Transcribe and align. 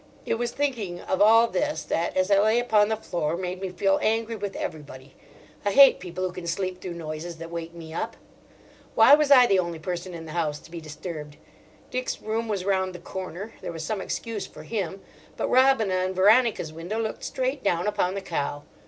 It 0.25 0.33
was 0.39 0.49
thinking 0.49 0.99
of 0.99 1.21
all 1.21 1.47
this 1.47 1.83
that, 1.83 2.17
as 2.17 2.31
I 2.31 2.39
lay 2.39 2.57
upon 2.59 2.89
the 2.89 2.95
floor, 2.95 3.37
made 3.37 3.61
me 3.61 3.69
feel 3.69 3.99
angry 4.01 4.35
with 4.35 4.55
everybody. 4.55 5.13
I 5.63 5.69
hate 5.69 5.99
people 5.99 6.23
who 6.25 6.33
can 6.33 6.47
sleep 6.47 6.81
through 6.81 6.93
noises 6.95 7.37
that 7.37 7.51
wake 7.51 7.75
me 7.75 7.93
up. 7.93 8.17
Why 8.95 9.13
was 9.13 9.29
I 9.29 9.45
the 9.45 9.59
only 9.59 9.77
person 9.77 10.15
in 10.15 10.25
the 10.25 10.31
house 10.31 10.57
to 10.61 10.71
be 10.71 10.81
disturbed? 10.81 11.37
Dick's 11.91 12.19
room 12.19 12.47
was 12.47 12.65
round 12.65 12.95
the 12.95 12.99
corner; 12.99 13.53
there 13.61 13.71
was 13.71 13.85
some 13.85 14.01
excuse 14.01 14.47
for 14.47 14.63
him. 14.63 15.01
But 15.37 15.49
Robina 15.51 15.93
and 15.93 16.15
Veronica's 16.15 16.73
window 16.73 16.99
looked 16.99 17.23
straight 17.23 17.63
down 17.63 17.85
upon 17.85 18.15
the 18.15 18.21
cow. 18.21 18.63